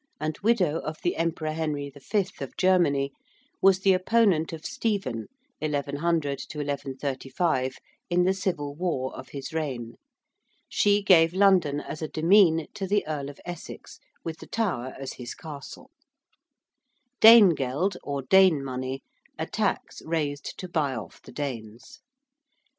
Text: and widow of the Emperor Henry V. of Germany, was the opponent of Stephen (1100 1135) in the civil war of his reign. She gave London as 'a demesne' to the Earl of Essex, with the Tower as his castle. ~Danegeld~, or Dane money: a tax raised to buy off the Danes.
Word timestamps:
and 0.19 0.39
widow 0.39 0.79
of 0.79 0.97
the 1.03 1.15
Emperor 1.15 1.51
Henry 1.51 1.91
V. 1.91 2.25
of 2.39 2.57
Germany, 2.57 3.11
was 3.61 3.81
the 3.81 3.93
opponent 3.93 4.51
of 4.51 4.65
Stephen 4.65 5.27
(1100 5.59 6.39
1135) 6.51 7.75
in 8.09 8.23
the 8.23 8.33
civil 8.33 8.73
war 8.73 9.15
of 9.15 9.29
his 9.29 9.53
reign. 9.53 9.93
She 10.67 11.03
gave 11.03 11.35
London 11.35 11.79
as 11.79 12.01
'a 12.01 12.07
demesne' 12.07 12.65
to 12.73 12.87
the 12.87 13.05
Earl 13.05 13.29
of 13.29 13.39
Essex, 13.45 13.99
with 14.23 14.39
the 14.39 14.47
Tower 14.47 14.95
as 14.99 15.13
his 15.13 15.35
castle. 15.35 15.91
~Danegeld~, 17.19 17.95
or 18.01 18.23
Dane 18.23 18.63
money: 18.65 19.03
a 19.37 19.45
tax 19.45 20.01
raised 20.03 20.57
to 20.57 20.67
buy 20.67 20.95
off 20.95 21.21
the 21.21 21.31
Danes. 21.31 21.99